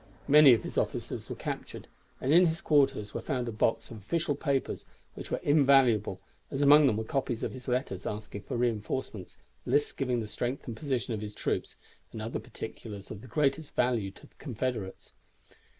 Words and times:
Many 0.27 0.51
of 0.55 0.63
his 0.63 0.79
officers 0.79 1.29
were 1.29 1.35
captured, 1.35 1.87
and 2.19 2.33
in 2.33 2.47
his 2.47 2.59
quarters 2.59 3.13
were 3.13 3.21
found 3.21 3.47
a 3.47 3.51
box 3.51 3.91
of 3.91 3.97
official 3.97 4.33
papers 4.33 4.83
which 5.13 5.29
were 5.29 5.37
invaluable, 5.43 6.19
as 6.49 6.59
among 6.59 6.87
them 6.87 6.97
were 6.97 7.03
copies 7.03 7.43
of 7.43 7.51
his 7.51 7.67
letters 7.67 8.07
asking 8.07 8.41
for 8.41 8.57
reinforcements, 8.57 9.37
lists 9.63 9.91
giving 9.91 10.19
the 10.19 10.27
strength 10.27 10.65
and 10.65 10.75
position 10.75 11.13
of 11.13 11.21
his 11.21 11.35
troops, 11.35 11.75
and 12.11 12.19
other 12.19 12.39
particulars 12.39 13.11
of 13.11 13.21
the 13.21 13.27
greatest 13.27 13.75
value 13.75 14.09
to 14.09 14.25
the 14.25 14.33
Confederates. 14.39 15.13